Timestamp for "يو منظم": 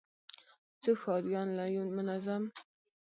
1.75-2.43